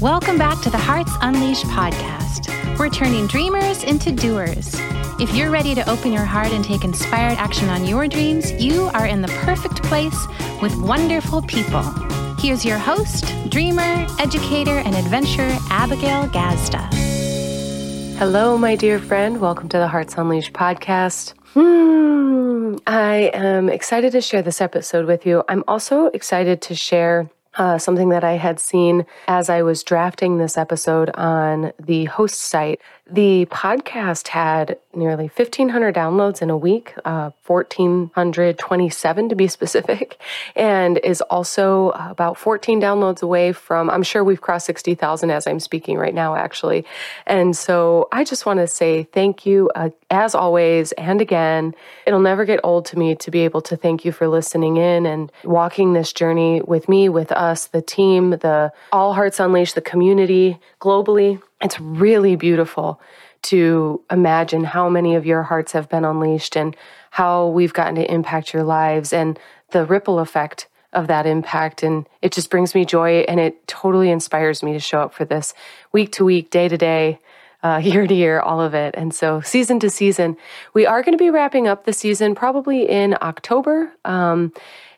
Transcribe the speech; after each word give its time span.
Welcome 0.00 0.38
back 0.38 0.62
to 0.62 0.70
the 0.70 0.78
Hearts 0.78 1.12
Unleashed 1.20 1.66
podcast. 1.66 2.48
We're 2.78 2.88
turning 2.88 3.26
dreamers 3.26 3.84
into 3.84 4.10
doers. 4.10 4.74
If 5.20 5.34
you're 5.34 5.50
ready 5.50 5.74
to 5.74 5.86
open 5.90 6.10
your 6.10 6.24
heart 6.24 6.52
and 6.52 6.64
take 6.64 6.84
inspired 6.84 7.36
action 7.36 7.68
on 7.68 7.84
your 7.84 8.08
dreams, 8.08 8.50
you 8.52 8.84
are 8.94 9.04
in 9.04 9.20
the 9.20 9.28
perfect 9.44 9.82
place 9.82 10.26
with 10.62 10.74
wonderful 10.76 11.42
people. 11.42 11.82
Here's 12.38 12.64
your 12.64 12.78
host, 12.78 13.26
dreamer, 13.50 14.06
educator, 14.18 14.78
and 14.78 14.94
adventurer, 14.94 15.54
Abigail 15.68 16.28
Gazda. 16.28 16.88
Hello, 18.16 18.56
my 18.56 18.76
dear 18.76 18.98
friend. 18.98 19.38
Welcome 19.38 19.68
to 19.68 19.76
the 19.76 19.88
Hearts 19.88 20.14
Unleashed 20.16 20.54
podcast. 20.54 21.34
Hmm, 21.52 22.76
I 22.86 23.30
am 23.34 23.68
excited 23.68 24.12
to 24.12 24.22
share 24.22 24.40
this 24.40 24.62
episode 24.62 25.04
with 25.04 25.26
you. 25.26 25.44
I'm 25.46 25.62
also 25.68 26.06
excited 26.06 26.62
to 26.62 26.74
share 26.74 27.28
uh, 27.56 27.78
something 27.78 28.10
that 28.10 28.24
I 28.24 28.32
had 28.32 28.60
seen 28.60 29.06
as 29.26 29.50
I 29.50 29.62
was 29.62 29.82
drafting 29.82 30.38
this 30.38 30.56
episode 30.56 31.10
on 31.14 31.72
the 31.78 32.04
host 32.06 32.40
site. 32.40 32.80
The 33.12 33.46
podcast 33.46 34.28
had 34.28 34.78
nearly 34.94 35.24
1,500 35.24 35.92
downloads 35.92 36.42
in 36.42 36.50
a 36.50 36.56
week, 36.56 36.94
uh, 37.04 37.30
1,427 37.44 39.28
to 39.28 39.34
be 39.34 39.48
specific, 39.58 40.20
and 40.54 40.98
is 40.98 41.20
also 41.22 41.90
about 41.90 42.38
14 42.38 42.80
downloads 42.80 43.20
away 43.20 43.52
from, 43.52 43.90
I'm 43.90 44.04
sure 44.04 44.22
we've 44.22 44.40
crossed 44.40 44.66
60,000 44.66 45.30
as 45.30 45.48
I'm 45.48 45.58
speaking 45.58 45.98
right 45.98 46.14
now, 46.14 46.36
actually. 46.36 46.84
And 47.26 47.56
so 47.56 48.08
I 48.12 48.22
just 48.22 48.46
want 48.46 48.60
to 48.60 48.68
say 48.68 49.04
thank 49.04 49.44
you, 49.44 49.70
uh, 49.74 49.90
as 50.10 50.36
always, 50.36 50.92
and 50.92 51.20
again. 51.20 51.74
It'll 52.06 52.20
never 52.20 52.44
get 52.44 52.60
old 52.62 52.86
to 52.86 52.98
me 52.98 53.16
to 53.16 53.30
be 53.30 53.40
able 53.40 53.62
to 53.62 53.76
thank 53.76 54.04
you 54.04 54.12
for 54.12 54.28
listening 54.28 54.76
in 54.76 55.04
and 55.06 55.32
walking 55.42 55.94
this 55.94 56.12
journey 56.12 56.62
with 56.62 56.88
me, 56.88 57.08
with 57.08 57.32
us, 57.32 57.66
the 57.66 57.82
team, 57.82 58.30
the 58.30 58.72
All 58.92 59.14
Hearts 59.14 59.40
Unleashed, 59.40 59.74
the 59.74 59.80
community 59.80 60.60
globally. 60.80 61.42
It's 61.60 61.78
really 61.80 62.36
beautiful 62.36 63.00
to 63.42 64.02
imagine 64.10 64.64
how 64.64 64.88
many 64.88 65.14
of 65.14 65.26
your 65.26 65.42
hearts 65.42 65.72
have 65.72 65.88
been 65.88 66.04
unleashed 66.04 66.56
and 66.56 66.76
how 67.10 67.48
we've 67.48 67.72
gotten 67.72 67.94
to 67.96 68.12
impact 68.12 68.52
your 68.52 68.64
lives 68.64 69.12
and 69.12 69.38
the 69.70 69.84
ripple 69.84 70.18
effect 70.18 70.68
of 70.92 71.06
that 71.06 71.26
impact. 71.26 71.82
And 71.82 72.08
it 72.20 72.32
just 72.32 72.50
brings 72.50 72.74
me 72.74 72.84
joy 72.84 73.20
and 73.20 73.38
it 73.38 73.66
totally 73.66 74.10
inspires 74.10 74.62
me 74.62 74.72
to 74.72 74.80
show 74.80 75.00
up 75.00 75.14
for 75.14 75.24
this 75.24 75.54
week 75.92 76.12
to 76.12 76.24
week, 76.24 76.50
day 76.50 76.68
to 76.68 76.76
day, 76.76 77.18
uh, 77.62 77.80
year 77.82 78.06
to 78.06 78.14
year, 78.14 78.40
all 78.40 78.60
of 78.60 78.74
it. 78.74 78.94
And 78.96 79.14
so, 79.14 79.40
season 79.40 79.80
to 79.80 79.90
season, 79.90 80.36
we 80.74 80.86
are 80.86 81.02
going 81.02 81.16
to 81.16 81.22
be 81.22 81.30
wrapping 81.30 81.68
up 81.68 81.84
the 81.84 81.92
season 81.92 82.34
probably 82.34 82.88
in 82.88 83.16
October. 83.22 83.92
Um, 84.04 84.52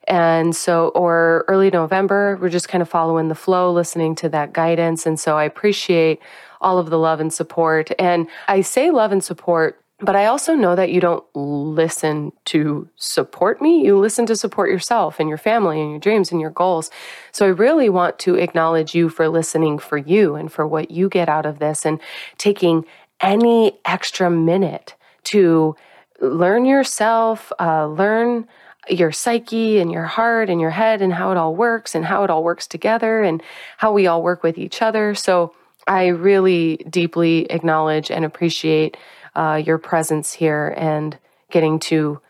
and 0.08 0.56
so, 0.56 0.88
or 0.88 1.44
early 1.46 1.70
November, 1.70 2.36
we're 2.40 2.48
just 2.48 2.68
kind 2.68 2.82
of 2.82 2.88
following 2.88 3.28
the 3.28 3.36
flow, 3.36 3.72
listening 3.72 4.16
to 4.16 4.28
that 4.30 4.52
guidance. 4.52 5.06
And 5.06 5.18
so, 5.18 5.36
I 5.36 5.44
appreciate 5.44 6.20
all 6.62 6.78
of 6.78 6.90
the 6.90 6.98
love 6.98 7.20
and 7.20 7.32
support. 7.32 7.90
And 7.98 8.28
I 8.48 8.62
say 8.62 8.90
love 8.90 9.12
and 9.12 9.22
support 9.22 9.82
but 10.02 10.16
I 10.16 10.26
also 10.26 10.54
know 10.54 10.74
that 10.74 10.90
you 10.90 11.00
don't 11.00 11.24
listen 11.32 12.32
to 12.46 12.88
support 12.96 13.62
me. 13.62 13.84
You 13.84 13.96
listen 13.96 14.26
to 14.26 14.36
support 14.36 14.68
yourself 14.68 15.20
and 15.20 15.28
your 15.28 15.38
family 15.38 15.80
and 15.80 15.90
your 15.90 16.00
dreams 16.00 16.32
and 16.32 16.40
your 16.40 16.50
goals. 16.50 16.90
So 17.30 17.46
I 17.46 17.50
really 17.50 17.88
want 17.88 18.18
to 18.20 18.34
acknowledge 18.34 18.96
you 18.96 19.08
for 19.08 19.28
listening 19.28 19.78
for 19.78 19.96
you 19.96 20.34
and 20.34 20.50
for 20.50 20.66
what 20.66 20.90
you 20.90 21.08
get 21.08 21.28
out 21.28 21.46
of 21.46 21.60
this 21.60 21.86
and 21.86 22.00
taking 22.36 22.84
any 23.20 23.78
extra 23.84 24.28
minute 24.28 24.96
to 25.24 25.76
learn 26.20 26.64
yourself, 26.64 27.52
uh, 27.60 27.86
learn 27.86 28.48
your 28.88 29.12
psyche 29.12 29.78
and 29.78 29.92
your 29.92 30.06
heart 30.06 30.50
and 30.50 30.60
your 30.60 30.70
head 30.70 31.00
and 31.00 31.12
how 31.12 31.30
it 31.30 31.36
all 31.36 31.54
works 31.54 31.94
and 31.94 32.04
how 32.04 32.24
it 32.24 32.30
all 32.30 32.42
works 32.42 32.66
together 32.66 33.22
and 33.22 33.40
how 33.76 33.92
we 33.92 34.08
all 34.08 34.20
work 34.20 34.42
with 34.42 34.58
each 34.58 34.82
other. 34.82 35.14
So 35.14 35.54
I 35.86 36.08
really 36.08 36.76
deeply 36.88 37.50
acknowledge 37.50 38.10
and 38.10 38.24
appreciate 38.24 38.96
uh, 39.34 39.60
your 39.64 39.78
presence 39.78 40.32
here 40.32 40.74
and 40.76 41.18
getting 41.50 41.78
to 41.78 42.20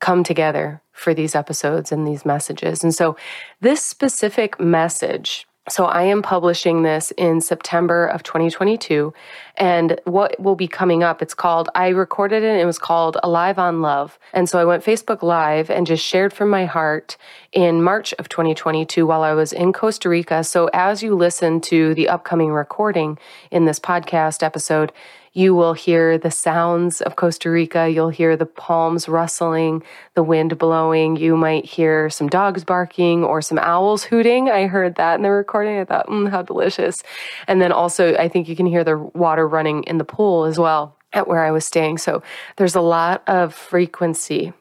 come 0.00 0.24
together 0.24 0.82
for 0.92 1.14
these 1.14 1.34
episodes 1.34 1.92
and 1.92 2.06
these 2.06 2.24
messages. 2.24 2.84
And 2.84 2.94
so, 2.94 3.16
this 3.60 3.82
specific 3.82 4.60
message 4.60 5.46
so 5.70 5.84
I 5.84 6.02
am 6.02 6.22
publishing 6.22 6.82
this 6.82 7.12
in 7.12 7.40
September 7.40 8.06
of 8.06 8.22
2022. 8.22 9.12
And 9.56 10.00
what 10.04 10.38
will 10.40 10.56
be 10.56 10.66
coming 10.66 11.02
up, 11.02 11.22
it's 11.22 11.34
called, 11.34 11.68
I 11.74 11.88
recorded 11.88 12.42
it, 12.42 12.60
it 12.60 12.64
was 12.64 12.78
called 12.78 13.18
Alive 13.22 13.58
on 13.58 13.82
Love. 13.82 14.18
And 14.32 14.48
so 14.48 14.58
I 14.58 14.64
went 14.64 14.84
Facebook 14.84 15.22
Live 15.22 15.70
and 15.70 15.86
just 15.86 16.04
shared 16.04 16.32
from 16.32 16.48
my 16.48 16.64
heart 16.64 17.16
in 17.52 17.82
March 17.82 18.12
of 18.14 18.28
2022 18.28 19.06
while 19.06 19.22
I 19.22 19.32
was 19.32 19.52
in 19.52 19.72
Costa 19.72 20.08
Rica. 20.08 20.44
So 20.44 20.70
as 20.72 21.02
you 21.02 21.14
listen 21.14 21.60
to 21.62 21.94
the 21.94 22.08
upcoming 22.08 22.50
recording 22.52 23.18
in 23.50 23.64
this 23.64 23.78
podcast 23.78 24.42
episode, 24.42 24.92
you 25.32 25.54
will 25.54 25.74
hear 25.74 26.18
the 26.18 26.30
sounds 26.30 27.00
of 27.00 27.14
Costa 27.14 27.50
Rica. 27.50 27.88
You'll 27.88 28.08
hear 28.08 28.36
the 28.36 28.46
palms 28.46 29.08
rustling, 29.08 29.82
the 30.14 30.24
wind 30.24 30.58
blowing. 30.58 31.16
You 31.16 31.36
might 31.36 31.64
hear 31.64 32.10
some 32.10 32.28
dogs 32.28 32.64
barking 32.64 33.22
or 33.22 33.40
some 33.40 33.58
owls 33.58 34.02
hooting. 34.02 34.50
I 34.50 34.66
heard 34.66 34.96
that 34.96 35.14
in 35.14 35.22
the 35.22 35.30
recording. 35.30 35.78
I 35.78 35.84
thought, 35.84 36.08
mm, 36.08 36.28
how 36.30 36.42
delicious. 36.42 37.04
And 37.46 37.62
then 37.62 37.70
also, 37.70 38.16
I 38.16 38.28
think 38.28 38.48
you 38.48 38.56
can 38.56 38.66
hear 38.66 38.82
the 38.82 38.98
water 38.98 39.46
running 39.46 39.84
in 39.84 39.98
the 39.98 40.04
pool 40.04 40.44
as 40.44 40.58
well 40.58 40.96
at 41.12 41.28
where 41.28 41.44
I 41.44 41.52
was 41.52 41.64
staying. 41.64 41.98
So 41.98 42.22
there's 42.56 42.74
a 42.74 42.80
lot 42.80 43.22
of 43.28 43.54
frequency 43.54 44.52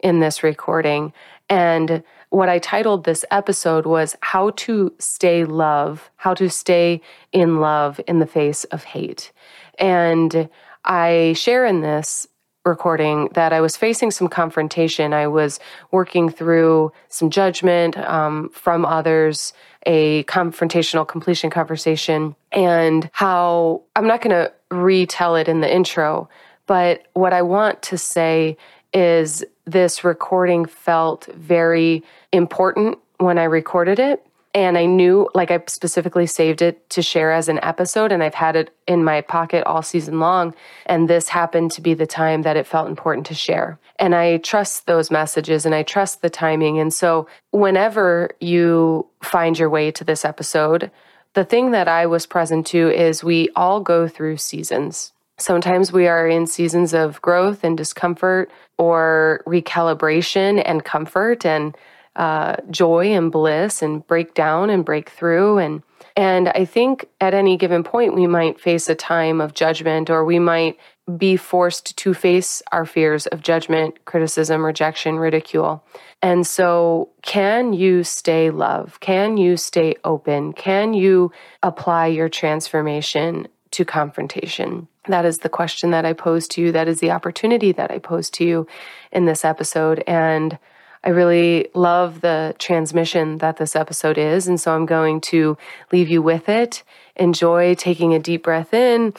in 0.00 0.20
this 0.20 0.42
recording. 0.42 1.12
And 1.50 2.02
what 2.30 2.48
I 2.48 2.58
titled 2.58 3.04
this 3.04 3.24
episode 3.30 3.84
was 3.84 4.16
How 4.20 4.50
to 4.50 4.92
Stay 4.98 5.44
Love, 5.44 6.10
How 6.16 6.32
to 6.34 6.48
Stay 6.48 7.02
in 7.32 7.60
Love 7.60 8.00
in 8.08 8.18
the 8.18 8.26
Face 8.26 8.64
of 8.64 8.84
Hate. 8.84 9.30
And 9.78 10.48
I 10.84 11.34
share 11.36 11.64
in 11.64 11.80
this 11.80 12.26
recording 12.64 13.28
that 13.34 13.52
I 13.52 13.60
was 13.60 13.76
facing 13.76 14.10
some 14.10 14.28
confrontation. 14.28 15.12
I 15.12 15.26
was 15.26 15.60
working 15.90 16.30
through 16.30 16.92
some 17.08 17.28
judgment 17.28 17.96
um, 17.98 18.48
from 18.50 18.86
others, 18.86 19.52
a 19.86 20.24
confrontational 20.24 21.06
completion 21.06 21.50
conversation, 21.50 22.34
and 22.52 23.10
how 23.12 23.82
I'm 23.96 24.06
not 24.06 24.22
going 24.22 24.30
to 24.30 24.52
retell 24.70 25.36
it 25.36 25.48
in 25.48 25.60
the 25.60 25.72
intro, 25.72 26.28
but 26.66 27.06
what 27.12 27.34
I 27.34 27.42
want 27.42 27.82
to 27.82 27.98
say 27.98 28.56
is 28.94 29.44
this 29.66 30.04
recording 30.04 30.64
felt 30.64 31.26
very 31.34 32.02
important 32.32 32.98
when 33.18 33.38
I 33.38 33.44
recorded 33.44 33.98
it 33.98 34.26
and 34.54 34.78
I 34.78 34.86
knew, 34.86 35.28
like, 35.34 35.50
I 35.50 35.60
specifically 35.66 36.26
saved 36.26 36.62
it 36.62 36.88
to 36.90 37.02
share 37.02 37.32
as 37.32 37.48
an 37.48 37.58
episode, 37.64 38.12
and 38.12 38.22
I've 38.22 38.34
had 38.34 38.54
it 38.54 38.72
in 38.86 39.02
my 39.02 39.20
pocket 39.20 39.64
all 39.66 39.82
season 39.82 40.20
long. 40.20 40.54
And 40.86 41.10
this 41.10 41.28
happened 41.28 41.72
to 41.72 41.80
be 41.80 41.92
the 41.92 42.06
time 42.06 42.42
that 42.42 42.56
it 42.56 42.66
felt 42.66 42.88
important 42.88 43.26
to 43.26 43.34
share. 43.34 43.80
And 43.98 44.14
I 44.14 44.36
trust 44.38 44.86
those 44.86 45.10
messages 45.10 45.66
and 45.66 45.74
I 45.74 45.82
trust 45.82 46.22
the 46.22 46.30
timing. 46.30 46.78
And 46.78 46.94
so, 46.94 47.26
whenever 47.50 48.30
you 48.40 49.06
find 49.22 49.58
your 49.58 49.70
way 49.70 49.90
to 49.90 50.04
this 50.04 50.24
episode, 50.24 50.90
the 51.34 51.44
thing 51.44 51.72
that 51.72 51.88
I 51.88 52.06
was 52.06 52.24
present 52.24 52.64
to 52.68 52.90
is 52.90 53.24
we 53.24 53.48
all 53.56 53.80
go 53.80 54.06
through 54.06 54.36
seasons. 54.36 55.12
Sometimes 55.36 55.90
we 55.90 56.06
are 56.06 56.28
in 56.28 56.46
seasons 56.46 56.94
of 56.94 57.20
growth 57.20 57.64
and 57.64 57.76
discomfort 57.76 58.52
or 58.78 59.42
recalibration 59.46 60.62
and 60.64 60.84
comfort. 60.84 61.44
And 61.44 61.76
uh, 62.16 62.56
joy 62.70 63.12
and 63.12 63.32
bliss 63.32 63.82
and 63.82 64.06
break 64.06 64.34
down 64.34 64.70
and 64.70 64.84
break 64.84 65.10
through 65.10 65.58
and 65.58 65.82
and 66.16 66.48
I 66.50 66.64
think 66.64 67.08
at 67.20 67.34
any 67.34 67.56
given 67.56 67.82
point 67.82 68.14
we 68.14 68.28
might 68.28 68.60
face 68.60 68.88
a 68.88 68.94
time 68.94 69.40
of 69.40 69.54
judgment 69.54 70.10
or 70.10 70.24
we 70.24 70.38
might 70.38 70.78
be 71.16 71.36
forced 71.36 71.96
to 71.98 72.14
face 72.14 72.62
our 72.72 72.86
fears 72.86 73.26
of 73.26 73.42
judgment, 73.42 74.04
criticism, 74.04 74.64
rejection, 74.64 75.18
ridicule. 75.18 75.84
And 76.22 76.46
so, 76.46 77.10
can 77.22 77.74
you 77.74 78.04
stay 78.04 78.50
love? 78.50 79.00
Can 79.00 79.36
you 79.36 79.56
stay 79.56 79.96
open? 80.04 80.54
Can 80.54 80.94
you 80.94 81.30
apply 81.62 82.06
your 82.06 82.28
transformation 82.28 83.48
to 83.72 83.84
confrontation? 83.84 84.88
That 85.08 85.26
is 85.26 85.38
the 85.38 85.50
question 85.50 85.90
that 85.90 86.06
I 86.06 86.14
pose 86.14 86.48
to 86.48 86.62
you. 86.62 86.72
That 86.72 86.88
is 86.88 87.00
the 87.00 87.10
opportunity 87.10 87.72
that 87.72 87.90
I 87.90 87.98
pose 87.98 88.30
to 88.30 88.44
you 88.44 88.66
in 89.12 89.26
this 89.26 89.44
episode. 89.44 90.02
And 90.06 90.58
I 91.04 91.10
really 91.10 91.68
love 91.74 92.22
the 92.22 92.56
transmission 92.58 93.38
that 93.38 93.58
this 93.58 93.76
episode 93.76 94.16
is. 94.16 94.48
And 94.48 94.58
so 94.58 94.74
I'm 94.74 94.86
going 94.86 95.20
to 95.22 95.58
leave 95.92 96.08
you 96.08 96.22
with 96.22 96.48
it. 96.48 96.82
Enjoy 97.14 97.74
taking 97.74 98.14
a 98.14 98.18
deep 98.18 98.42
breath 98.42 98.72
in 98.72 99.12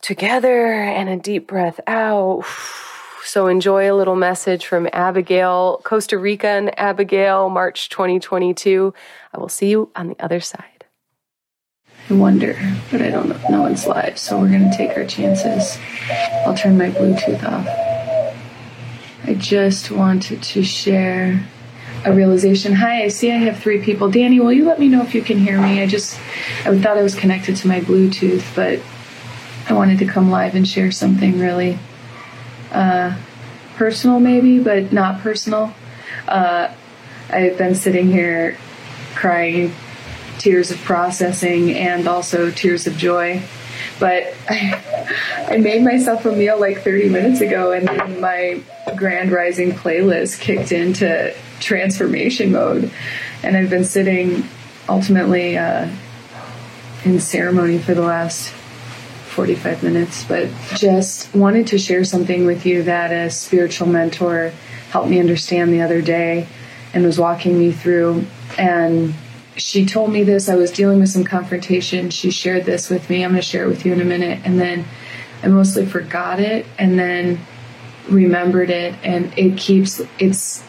together 0.00 0.72
and 0.72 1.10
a 1.10 1.16
deep 1.16 1.46
breath 1.46 1.78
out. 1.86 2.44
So 3.24 3.46
enjoy 3.46 3.92
a 3.92 3.94
little 3.94 4.16
message 4.16 4.64
from 4.64 4.88
Abigail, 4.90 5.82
Costa 5.84 6.16
Rica 6.16 6.46
and 6.46 6.78
Abigail, 6.80 7.50
March 7.50 7.90
2022. 7.90 8.94
I 9.34 9.38
will 9.38 9.50
see 9.50 9.68
you 9.68 9.90
on 9.94 10.08
the 10.08 10.16
other 10.18 10.40
side. 10.40 10.86
I 12.08 12.14
wonder, 12.14 12.56
but 12.90 13.02
I 13.02 13.10
don't 13.10 13.28
know 13.28 13.38
no 13.50 13.60
one's 13.60 13.86
live, 13.86 14.18
so 14.18 14.40
we're 14.40 14.48
going 14.48 14.70
to 14.70 14.74
take 14.74 14.96
our 14.96 15.04
chances. 15.04 15.78
I'll 16.46 16.56
turn 16.56 16.78
my 16.78 16.88
Bluetooth 16.88 17.44
off. 17.44 17.87
I 19.24 19.34
just 19.34 19.90
wanted 19.90 20.42
to 20.42 20.62
share 20.62 21.46
a 22.04 22.12
realization. 22.12 22.72
Hi, 22.74 23.04
I 23.04 23.08
see 23.08 23.30
I 23.30 23.36
have 23.36 23.58
three 23.58 23.82
people. 23.82 24.10
Danny, 24.10 24.40
will 24.40 24.52
you 24.52 24.64
let 24.64 24.78
me 24.78 24.88
know 24.88 25.02
if 25.02 25.14
you 25.14 25.22
can 25.22 25.38
hear 25.38 25.60
me? 25.60 25.82
I 25.82 25.86
just 25.86 26.18
I 26.64 26.78
thought 26.78 26.96
I 26.96 27.02
was 27.02 27.14
connected 27.14 27.56
to 27.56 27.68
my 27.68 27.80
Bluetooth, 27.80 28.44
but 28.54 28.80
I 29.68 29.74
wanted 29.74 29.98
to 29.98 30.06
come 30.06 30.30
live 30.30 30.54
and 30.54 30.66
share 30.66 30.90
something 30.90 31.38
really 31.38 31.78
uh, 32.72 33.16
personal, 33.76 34.20
maybe, 34.20 34.58
but 34.58 34.92
not 34.92 35.20
personal. 35.20 35.74
Uh, 36.26 36.72
I've 37.30 37.58
been 37.58 37.74
sitting 37.74 38.10
here 38.10 38.56
crying 39.14 39.74
tears 40.38 40.70
of 40.70 40.78
processing 40.78 41.72
and 41.72 42.06
also 42.06 42.50
tears 42.50 42.86
of 42.86 42.96
joy. 42.96 43.42
But 43.98 44.34
I, 44.48 45.56
made 45.58 45.82
myself 45.82 46.24
a 46.24 46.32
meal 46.32 46.58
like 46.58 46.82
30 46.82 47.08
minutes 47.08 47.40
ago, 47.40 47.72
and 47.72 47.86
then 47.86 48.20
my 48.20 48.62
Grand 48.96 49.32
Rising 49.32 49.72
playlist 49.72 50.40
kicked 50.40 50.72
into 50.72 51.34
transformation 51.60 52.52
mode. 52.52 52.90
And 53.42 53.56
I've 53.56 53.70
been 53.70 53.84
sitting 53.84 54.44
ultimately 54.88 55.58
uh, 55.58 55.88
in 57.04 57.20
ceremony 57.20 57.78
for 57.78 57.94
the 57.94 58.02
last 58.02 58.50
45 59.38 59.82
minutes, 59.82 60.24
but 60.24 60.48
just 60.74 61.32
wanted 61.34 61.68
to 61.68 61.78
share 61.78 62.04
something 62.04 62.44
with 62.44 62.66
you 62.66 62.82
that 62.84 63.12
a 63.12 63.30
spiritual 63.30 63.86
mentor 63.86 64.52
helped 64.90 65.08
me 65.08 65.20
understand 65.20 65.72
the 65.72 65.82
other 65.82 66.02
day 66.02 66.48
and 66.92 67.04
was 67.04 67.18
walking 67.18 67.58
me 67.58 67.70
through. 67.70 68.24
And 68.58 69.14
she 69.58 69.84
told 69.84 70.12
me 70.12 70.22
this. 70.22 70.48
I 70.48 70.54
was 70.54 70.70
dealing 70.70 71.00
with 71.00 71.10
some 71.10 71.24
confrontation. 71.24 72.10
She 72.10 72.30
shared 72.30 72.64
this 72.64 72.88
with 72.88 73.10
me. 73.10 73.24
I'm 73.24 73.32
going 73.32 73.42
to 73.42 73.46
share 73.46 73.64
it 73.64 73.68
with 73.68 73.84
you 73.84 73.92
in 73.92 74.00
a 74.00 74.04
minute. 74.04 74.40
And 74.44 74.58
then 74.60 74.84
I 75.42 75.48
mostly 75.48 75.86
forgot 75.86 76.40
it 76.40 76.66
and 76.78 76.98
then 76.98 77.40
remembered 78.08 78.70
it. 78.70 78.94
And 79.02 79.36
it 79.38 79.58
keeps, 79.58 80.00
it's 80.18 80.64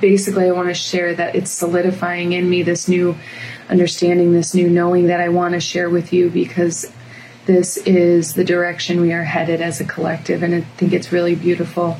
basically, 0.00 0.46
I 0.46 0.52
want 0.52 0.68
to 0.68 0.74
share 0.74 1.14
that 1.14 1.34
it's 1.34 1.50
solidifying 1.50 2.32
in 2.32 2.48
me 2.48 2.62
this 2.62 2.88
new 2.88 3.16
understanding, 3.68 4.32
this 4.32 4.54
new 4.54 4.68
knowing 4.68 5.06
that 5.06 5.20
I 5.20 5.28
want 5.28 5.54
to 5.54 5.60
share 5.60 5.90
with 5.90 6.12
you 6.12 6.30
because 6.30 6.90
this 7.46 7.78
is 7.78 8.34
the 8.34 8.44
direction 8.44 9.00
we 9.00 9.12
are 9.12 9.24
headed 9.24 9.60
as 9.62 9.80
a 9.80 9.84
collective. 9.84 10.42
And 10.42 10.54
I 10.54 10.60
think 10.60 10.92
it's 10.92 11.12
really 11.12 11.34
beautiful. 11.34 11.96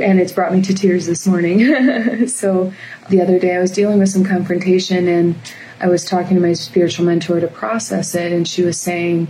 And 0.00 0.20
it's 0.20 0.32
brought 0.32 0.52
me 0.52 0.62
to 0.62 0.74
tears 0.74 1.06
this 1.06 1.26
morning. 1.26 2.26
so 2.28 2.72
the 3.08 3.20
other 3.20 3.38
day 3.38 3.56
I 3.56 3.60
was 3.60 3.72
dealing 3.72 3.98
with 3.98 4.08
some 4.08 4.24
confrontation 4.24 5.08
and 5.08 5.34
I 5.80 5.88
was 5.88 6.04
talking 6.04 6.36
to 6.36 6.40
my 6.40 6.52
spiritual 6.52 7.06
mentor 7.06 7.40
to 7.40 7.48
process 7.48 8.14
it. 8.14 8.32
And 8.32 8.46
she 8.46 8.62
was 8.62 8.80
saying, 8.80 9.28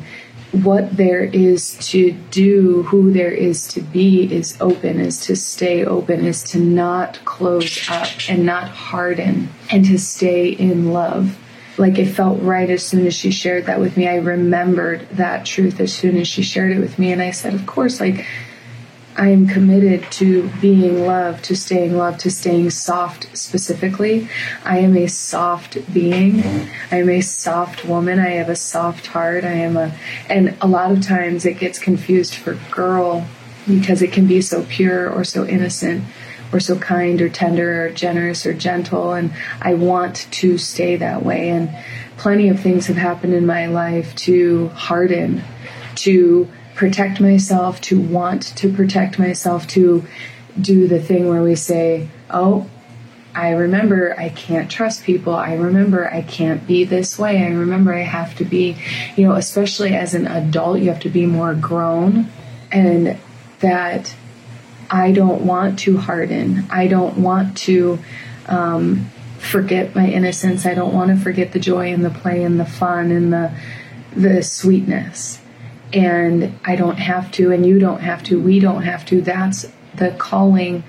what 0.52 0.96
there 0.96 1.22
is 1.22 1.74
to 1.90 2.12
do, 2.30 2.82
who 2.84 3.12
there 3.12 3.30
is 3.30 3.68
to 3.68 3.80
be, 3.80 4.32
is 4.32 4.56
open, 4.60 4.98
is 4.98 5.20
to 5.26 5.36
stay 5.36 5.84
open, 5.84 6.24
is 6.24 6.42
to 6.42 6.58
not 6.58 7.24
close 7.24 7.88
up 7.88 8.08
and 8.28 8.44
not 8.44 8.68
harden, 8.68 9.48
and 9.70 9.84
to 9.84 9.98
stay 9.98 10.48
in 10.48 10.92
love 10.92 11.38
like 11.78 11.98
it 11.98 12.06
felt 12.06 12.42
right 12.42 12.68
as 12.68 12.84
soon 12.84 13.06
as 13.06 13.14
she 13.14 13.30
shared 13.30 13.66
that 13.66 13.80
with 13.80 13.96
me. 13.96 14.06
I 14.08 14.16
remembered 14.16 15.08
that 15.10 15.46
truth 15.46 15.80
as 15.80 15.94
soon 15.94 16.18
as 16.18 16.28
she 16.28 16.42
shared 16.42 16.72
it 16.72 16.80
with 16.80 16.98
me. 16.98 17.12
And 17.12 17.22
I 17.22 17.30
said, 17.30 17.54
Of 17.54 17.66
course, 17.66 18.00
like 18.00 18.26
I 19.20 19.28
am 19.28 19.46
committed 19.46 20.10
to 20.12 20.48
being 20.62 21.04
loved, 21.04 21.44
to 21.44 21.54
staying 21.54 21.94
loved, 21.94 22.20
to 22.20 22.30
staying 22.30 22.70
soft 22.70 23.36
specifically. 23.36 24.30
I 24.64 24.78
am 24.78 24.96
a 24.96 25.08
soft 25.08 25.92
being. 25.92 26.42
I 26.90 26.96
am 26.96 27.10
a 27.10 27.20
soft 27.20 27.84
woman. 27.84 28.18
I 28.18 28.30
have 28.30 28.48
a 28.48 28.56
soft 28.56 29.08
heart. 29.08 29.44
I 29.44 29.52
am 29.52 29.76
a, 29.76 29.94
and 30.30 30.56
a 30.62 30.66
lot 30.66 30.90
of 30.90 31.02
times 31.02 31.44
it 31.44 31.58
gets 31.58 31.78
confused 31.78 32.34
for 32.34 32.54
girl 32.70 33.26
because 33.68 34.00
it 34.00 34.10
can 34.10 34.26
be 34.26 34.40
so 34.40 34.64
pure 34.64 35.10
or 35.10 35.22
so 35.22 35.44
innocent 35.44 36.02
or 36.50 36.58
so 36.58 36.78
kind 36.78 37.20
or 37.20 37.28
tender 37.28 37.84
or 37.84 37.90
generous 37.90 38.46
or 38.46 38.54
gentle. 38.54 39.12
And 39.12 39.34
I 39.60 39.74
want 39.74 40.28
to 40.30 40.56
stay 40.56 40.96
that 40.96 41.22
way. 41.22 41.50
And 41.50 41.68
plenty 42.16 42.48
of 42.48 42.58
things 42.58 42.86
have 42.86 42.96
happened 42.96 43.34
in 43.34 43.44
my 43.44 43.66
life 43.66 44.16
to 44.16 44.68
harden, 44.68 45.42
to 45.96 46.48
protect 46.80 47.20
myself, 47.20 47.78
to 47.78 48.00
want 48.00 48.40
to 48.56 48.72
protect 48.72 49.18
myself, 49.18 49.66
to 49.66 50.02
do 50.58 50.88
the 50.88 50.98
thing 50.98 51.28
where 51.28 51.42
we 51.42 51.54
say, 51.54 52.08
oh, 52.30 52.66
I 53.34 53.50
remember 53.50 54.18
I 54.18 54.30
can't 54.30 54.70
trust 54.70 55.04
people. 55.04 55.34
I 55.34 55.56
remember 55.56 56.10
I 56.10 56.22
can't 56.22 56.66
be 56.66 56.84
this 56.84 57.18
way. 57.18 57.44
I 57.44 57.48
remember 57.48 57.92
I 57.92 58.00
have 58.00 58.34
to 58.36 58.46
be, 58.46 58.78
you 59.14 59.28
know, 59.28 59.34
especially 59.34 59.94
as 59.94 60.14
an 60.14 60.26
adult, 60.26 60.80
you 60.80 60.88
have 60.88 61.00
to 61.00 61.10
be 61.10 61.26
more 61.26 61.54
grown. 61.54 62.30
And 62.72 63.18
that 63.58 64.14
I 64.90 65.12
don't 65.12 65.42
want 65.42 65.80
to 65.80 65.98
harden. 65.98 66.64
I 66.70 66.86
don't 66.86 67.18
want 67.18 67.58
to 67.58 67.98
um, 68.46 69.10
forget 69.38 69.94
my 69.94 70.08
innocence. 70.08 70.64
I 70.64 70.72
don't 70.72 70.94
want 70.94 71.10
to 71.10 71.22
forget 71.22 71.52
the 71.52 71.60
joy 71.60 71.92
and 71.92 72.02
the 72.02 72.08
play 72.08 72.42
and 72.42 72.58
the 72.58 72.64
fun 72.64 73.10
and 73.10 73.30
the 73.30 73.52
the 74.16 74.42
sweetness. 74.42 75.40
And 75.92 76.58
I 76.64 76.76
don't 76.76 76.98
have 76.98 77.32
to, 77.32 77.52
and 77.52 77.66
you 77.66 77.78
don't 77.78 78.00
have 78.00 78.22
to. 78.24 78.40
We 78.40 78.60
don't 78.60 78.82
have 78.82 79.04
to. 79.06 79.20
That's 79.20 79.66
the 79.94 80.10
calling 80.12 80.84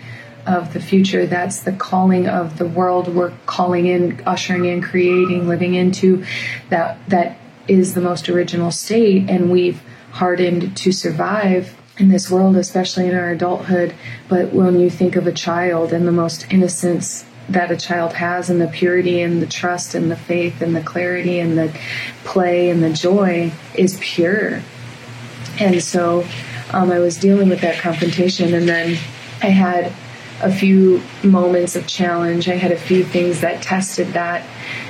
of 0.46 0.74
the 0.74 0.82
future. 0.82 1.26
That's 1.26 1.62
the 1.62 1.72
calling 1.72 2.28
of 2.28 2.58
the 2.58 2.68
world 2.68 3.08
we're 3.08 3.34
calling 3.46 3.88
in, 3.88 4.22
ushering 4.26 4.66
in, 4.66 4.82
creating, 4.82 5.48
living 5.48 5.74
into. 5.74 6.26
That 6.70 6.98
that 7.10 7.38
is 7.68 7.94
the 7.94 8.02
most 8.02 8.30
original 8.30 8.72
state, 8.72 9.30
and 9.30 9.52
we've 9.52 9.82
hardened 10.12 10.76
to 10.78 10.92
survive 10.92 11.76
in 11.98 12.10
this 12.10 12.30
world, 12.30 12.56
especially 12.56 13.08
in 13.08 13.16
our 13.16 13.32
adulthood. 13.32 13.94
But 14.28 14.54
when 14.54 14.80
you 14.80 14.90
think 14.90 15.16
of 15.16 15.28
a 15.28 15.32
child 15.32 15.94
and 15.94 16.08
the 16.08 16.12
most 16.12 16.52
innocence 16.52 17.26
that 17.50 17.72
a 17.72 17.78
child 17.78 18.14
has, 18.14 18.50
and 18.50 18.62
the 18.62 18.68
purity 18.68 19.22
and 19.22 19.42
the 19.42 19.48
trust 19.48 19.94
and 19.94 20.10
the 20.10 20.16
faith 20.16 20.62
and 20.62 20.76
the 20.76 20.82
clarity 20.82 21.40
and 21.40 21.58
the 21.58 21.76
play 22.24 22.70
and 22.70 22.84
the 22.84 22.92
joy 22.92 23.52
is 23.76 23.98
pure. 24.02 24.62
And 25.60 25.82
so 25.84 26.26
um, 26.72 26.92
I 26.92 27.00
was 27.00 27.18
dealing 27.18 27.50
with 27.50 27.62
that 27.62 27.80
confrontation, 27.80 28.54
and 28.54 28.68
then 28.68 28.98
I 29.42 29.48
had 29.48 29.92
a 30.42 30.52
few 30.52 31.02
moments 31.24 31.76
of 31.76 31.86
challenge. 31.88 32.50
I 32.50 32.56
had 32.56 32.72
a 32.72 32.78
few 32.78 33.04
things 33.04 33.42
that 33.42 33.62
tested 33.62 34.08
that 34.14 34.46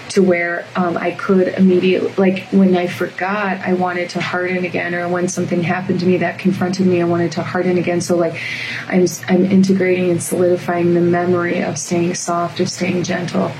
to 0.09 0.21
where 0.21 0.65
um, 0.75 0.97
I 0.97 1.11
could 1.11 1.47
immediately, 1.49 2.11
like 2.17 2.43
when 2.51 2.75
I 2.75 2.87
forgot, 2.87 3.59
I 3.61 3.73
wanted 3.73 4.09
to 4.11 4.21
harden 4.21 4.65
again, 4.65 4.93
or 4.93 5.07
when 5.07 5.29
something 5.29 5.63
happened 5.63 6.01
to 6.01 6.05
me 6.05 6.17
that 6.17 6.37
confronted 6.37 6.85
me, 6.85 7.01
I 7.01 7.05
wanted 7.05 7.31
to 7.33 7.43
harden 7.43 7.77
again. 7.77 8.01
So 8.01 8.17
like, 8.17 8.39
I'm 8.87 9.05
I'm 9.27 9.45
integrating 9.45 10.09
and 10.09 10.21
solidifying 10.21 10.93
the 10.93 11.01
memory 11.01 11.61
of 11.61 11.77
staying 11.77 12.15
soft, 12.15 12.59
of 12.59 12.69
staying 12.69 13.03
gentle, 13.03 13.51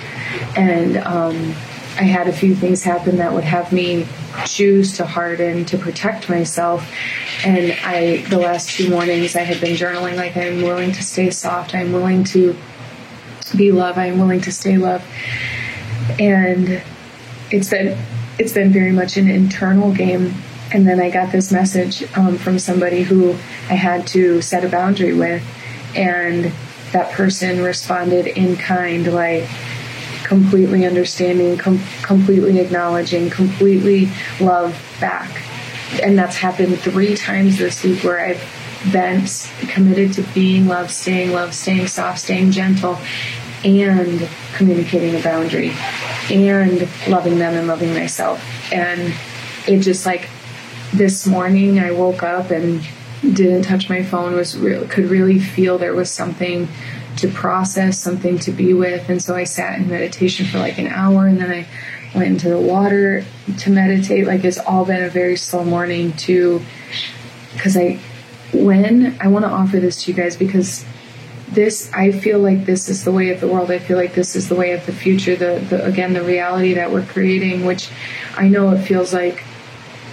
and 0.57 0.98
um, 0.98 1.36
I 1.98 2.03
had 2.03 2.27
a 2.27 2.33
few 2.33 2.53
things 2.56 2.83
happen 2.83 3.18
that 3.18 3.33
would 3.33 3.45
have 3.45 3.71
me 3.71 4.06
choose 4.45 4.97
to 4.97 5.05
harden 5.05 5.65
to 5.65 5.77
protect 5.77 6.29
myself. 6.29 6.89
And 7.45 7.73
I, 7.83 8.23
the 8.29 8.38
last 8.38 8.69
two 8.69 8.89
mornings, 8.89 9.35
I 9.35 9.41
had 9.41 9.59
been 9.59 9.75
journaling 9.75 10.15
like 10.15 10.38
I'm 10.38 10.61
willing 10.61 10.91
to 10.91 11.03
stay 11.03 11.29
soft, 11.29 11.73
I'm 11.75 11.91
willing 11.91 12.23
to 12.25 12.55
be 13.55 13.71
love, 13.71 13.97
I'm 13.97 14.17
willing 14.17 14.41
to 14.41 14.51
stay 14.51 14.77
love. 14.77 15.03
And 16.19 16.81
it's 17.51 17.69
been 17.69 17.97
it's 18.39 18.53
been 18.53 18.71
very 18.71 18.91
much 18.91 19.17
an 19.17 19.29
internal 19.29 19.93
game. 19.93 20.33
And 20.73 20.88
then 20.88 21.01
i 21.01 21.09
got 21.09 21.33
this 21.33 21.51
message 21.51 22.01
um, 22.17 22.38
from 22.38 22.57
somebody 22.57 23.03
who 23.03 23.31
i 23.69 23.75
had 23.75 24.07
to 24.07 24.41
set 24.41 24.63
a 24.63 24.69
boundary 24.69 25.13
with. 25.13 25.43
And 25.95 26.51
that 26.93 27.11
person 27.11 27.61
responded 27.61 28.27
in 28.27 28.55
kind 28.57 29.11
like 29.13 29.50
completely 30.31 30.85
understanding 30.85 31.57
com- 31.57 31.81
completely 32.03 32.59
acknowledging 32.59 33.29
completely 33.29 34.09
love 34.39 34.71
back 35.01 35.43
and 36.01 36.17
that's 36.17 36.38
happened 36.38 36.79
three 36.79 37.15
times 37.15 37.57
this 37.57 37.83
week 37.83 38.01
where 38.03 38.19
i've 38.19 38.43
been 38.91 39.23
committed 39.67 40.13
to 40.13 40.21
being 40.33 40.67
love 40.67 40.89
staying 40.89 41.31
love 41.31 41.53
staying 41.53 41.85
soft 41.85 42.19
staying 42.19 42.50
gentle 42.50 42.97
and 43.63 44.27
communicating 44.55 45.15
a 45.19 45.21
boundary 45.21 45.71
and 46.31 46.88
loving 47.07 47.38
them 47.38 47.55
and 47.55 47.67
loving 47.67 47.93
myself. 47.93 48.43
And 48.71 49.13
it 49.67 49.79
just 49.79 50.05
like 50.05 50.29
this 50.93 51.27
morning 51.27 51.79
I 51.79 51.91
woke 51.91 52.23
up 52.23 52.51
and 52.51 52.81
didn't 53.21 53.63
touch 53.63 53.88
my 53.88 54.03
phone 54.03 54.33
was 54.33 54.57
real 54.57 54.88
could 54.88 55.05
really 55.05 55.39
feel 55.39 55.77
there 55.77 55.93
was 55.93 56.09
something 56.09 56.67
to 57.18 57.27
process, 57.30 58.00
something 58.00 58.39
to 58.39 58.51
be 58.51 58.74
with. 58.74 59.10
And 59.10 59.22
so 59.22 59.36
I 59.36 59.44
sat 59.44 59.80
in 59.80 59.89
meditation 59.89 60.46
for 60.46 60.60
like 60.60 60.77
an 60.77 60.88
hour 60.88 61.27
and 61.27 61.39
then 61.39 61.51
I 61.51 61.68
went 62.18 62.30
into 62.30 62.50
the 62.50 62.60
water 62.60 63.25
to 63.60 63.70
meditate. 63.70 64.27
Like 64.27 64.44
it's 64.44 64.60
all 64.60 64.86
been 64.86 65.03
a 65.03 65.10
very 65.10 65.36
slow 65.36 65.63
morning 65.63 66.13
too 66.13 66.62
because 67.53 67.77
I 67.77 68.00
when 68.53 69.18
I 69.22 69.27
want 69.27 69.46
to 69.46 69.51
offer 69.51 69.80
this 69.80 70.03
to 70.03 70.12
you 70.12 70.18
guys 70.18 70.36
because 70.36 70.86
this 71.51 71.91
i 71.94 72.12
feel 72.12 72.39
like 72.39 72.65
this 72.65 72.88
is 72.88 73.03
the 73.03 73.12
way 73.12 73.30
of 73.30 73.41
the 73.41 73.48
world 73.48 73.70
i 73.72 73.77
feel 73.77 73.98
like 73.98 74.13
this 74.13 74.38
is 74.38 74.48
the 74.48 74.56
way 74.56 74.72
of 74.72 74.86
the 74.86 74.94
future 74.94 75.36
the, 75.36 75.60
the 75.70 75.84
again 75.86 76.13
the 76.13 76.24
reality 76.24 76.74
that 76.74 76.89
we're 76.89 77.06
creating 77.06 77.65
which 77.65 77.89
i 78.38 78.48
know 78.48 78.72
it 78.72 78.80
feels 78.80 79.13
like 79.13 79.44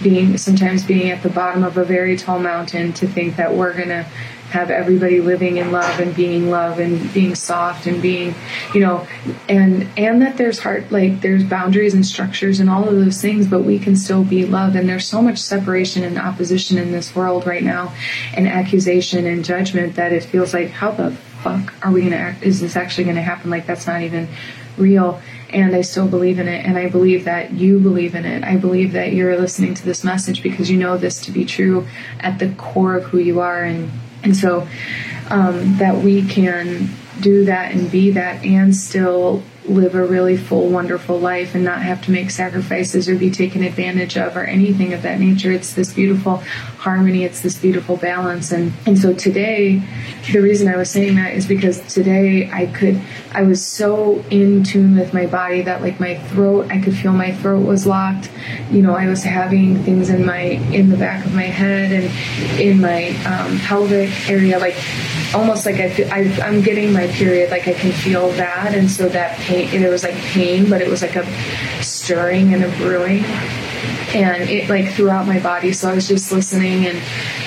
being 0.02 0.36
sometimes 0.36 0.84
being 0.84 1.10
at 1.10 1.22
the 1.22 1.28
bottom 1.28 1.62
of 1.62 1.76
a 1.76 1.84
very 1.84 2.16
tall 2.16 2.38
mountain 2.38 2.92
to 2.92 3.06
think 3.06 3.36
that 3.36 3.54
we're 3.54 3.72
going 3.72 3.88
to 3.88 4.06
have 4.50 4.70
everybody 4.70 5.20
living 5.20 5.58
in 5.58 5.70
love 5.70 6.00
and 6.00 6.14
being 6.14 6.50
love 6.50 6.78
and 6.78 7.12
being 7.12 7.34
soft 7.34 7.86
and 7.86 8.00
being 8.00 8.34
you 8.74 8.80
know 8.80 9.06
and 9.48 9.86
and 9.96 10.22
that 10.22 10.36
there's 10.36 10.58
heart 10.58 10.90
like 10.90 11.20
there's 11.20 11.44
boundaries 11.44 11.94
and 11.94 12.04
structures 12.04 12.58
and 12.58 12.70
all 12.70 12.88
of 12.88 12.94
those 12.94 13.20
things 13.20 13.46
but 13.46 13.62
we 13.62 13.78
can 13.78 13.94
still 13.94 14.24
be 14.24 14.46
love 14.46 14.74
and 14.74 14.88
there's 14.88 15.06
so 15.06 15.20
much 15.20 15.38
separation 15.38 16.02
and 16.02 16.18
opposition 16.18 16.78
in 16.78 16.92
this 16.92 17.14
world 17.14 17.46
right 17.46 17.62
now 17.62 17.92
and 18.34 18.48
accusation 18.48 19.26
and 19.26 19.44
judgment 19.44 19.96
that 19.96 20.12
it 20.12 20.24
feels 20.24 20.54
like 20.54 20.70
how 20.70 20.90
the 20.90 21.10
fuck 21.42 21.72
are 21.84 21.92
we 21.92 22.02
gonna 22.02 22.16
act 22.16 22.42
is 22.42 22.60
this 22.60 22.74
actually 22.74 23.04
gonna 23.04 23.22
happen 23.22 23.50
like 23.50 23.66
that's 23.66 23.86
not 23.86 24.02
even 24.02 24.26
real 24.78 25.20
and 25.50 25.74
I 25.74 25.80
still 25.80 26.06
believe 26.06 26.38
in 26.38 26.46
it. 26.46 26.66
And 26.66 26.76
I 26.76 26.88
believe 26.88 27.24
that 27.24 27.52
you 27.52 27.78
believe 27.78 28.14
in 28.14 28.24
it. 28.26 28.44
I 28.44 28.56
believe 28.56 28.92
that 28.92 29.12
you're 29.14 29.38
listening 29.38 29.74
to 29.74 29.84
this 29.84 30.04
message 30.04 30.42
because 30.42 30.70
you 30.70 30.76
know 30.76 30.98
this 30.98 31.22
to 31.22 31.32
be 31.32 31.44
true 31.44 31.86
at 32.20 32.38
the 32.38 32.50
core 32.50 32.96
of 32.96 33.04
who 33.04 33.18
you 33.18 33.40
are. 33.40 33.64
And, 33.64 33.90
and 34.22 34.36
so 34.36 34.68
um, 35.30 35.76
that 35.78 35.96
we 35.96 36.26
can 36.26 36.88
do 37.20 37.44
that 37.44 37.72
and 37.72 37.90
be 37.90 38.12
that 38.12 38.44
and 38.44 38.74
still 38.74 39.42
live 39.64 39.94
a 39.94 40.04
really 40.04 40.36
full, 40.36 40.68
wonderful 40.68 41.18
life 41.18 41.54
and 41.54 41.64
not 41.64 41.82
have 41.82 42.02
to 42.04 42.10
make 42.10 42.30
sacrifices 42.30 43.08
or 43.08 43.16
be 43.16 43.30
taken 43.30 43.62
advantage 43.62 44.16
of 44.16 44.36
or 44.36 44.44
anything 44.44 44.94
of 44.94 45.02
that 45.02 45.20
nature. 45.20 45.52
It's 45.52 45.74
this 45.74 45.92
beautiful 45.92 46.42
harmony, 46.78 47.24
it's 47.24 47.40
this 47.40 47.58
beautiful 47.58 47.96
balance. 47.96 48.52
And, 48.52 48.72
and 48.86 48.96
so 48.96 49.12
today, 49.12 49.82
the 50.32 50.38
reason 50.38 50.68
I 50.68 50.76
was 50.76 50.88
saying 50.88 51.16
that 51.16 51.34
is 51.34 51.44
because 51.44 51.80
today 51.92 52.48
I 52.52 52.66
could, 52.66 53.00
I 53.32 53.42
was 53.42 53.66
so 53.66 54.24
in 54.30 54.62
tune 54.62 54.96
with 54.96 55.12
my 55.12 55.26
body 55.26 55.62
that 55.62 55.82
like 55.82 55.98
my 55.98 56.18
throat, 56.28 56.70
I 56.70 56.80
could 56.80 56.96
feel 56.96 57.12
my 57.12 57.34
throat 57.34 57.66
was 57.66 57.84
locked. 57.84 58.30
You 58.70 58.82
know, 58.82 58.94
I 58.94 59.08
was 59.08 59.24
having 59.24 59.82
things 59.82 60.08
in 60.08 60.24
my, 60.24 60.40
in 60.40 60.88
the 60.88 60.96
back 60.96 61.26
of 61.26 61.34
my 61.34 61.42
head 61.42 61.90
and 61.90 62.60
in 62.60 62.80
my 62.80 63.08
um, 63.26 63.58
pelvic 63.58 64.10
area, 64.30 64.60
like 64.60 64.76
almost 65.34 65.66
like 65.66 65.76
I 65.76 65.90
feel, 65.90 66.08
I, 66.12 66.20
I'm 66.42 66.62
getting 66.62 66.92
my 66.92 67.08
period, 67.08 67.50
like 67.50 67.66
I 67.66 67.74
can 67.74 67.90
feel 67.90 68.30
that. 68.32 68.72
And 68.72 68.88
so 68.88 69.08
that 69.08 69.36
pain, 69.38 69.80
there 69.80 69.90
was 69.90 70.04
like 70.04 70.14
pain, 70.14 70.70
but 70.70 70.80
it 70.80 70.88
was 70.88 71.02
like 71.02 71.16
a 71.16 71.26
stirring 71.82 72.54
and 72.54 72.62
a 72.62 72.68
brewing 72.76 73.24
and 74.14 74.48
it 74.48 74.68
like 74.68 74.88
throughout 74.92 75.26
my 75.26 75.38
body. 75.38 75.72
So 75.72 75.90
I 75.90 75.94
was 75.94 76.08
just 76.08 76.32
listening 76.32 76.86
and 76.86 77.00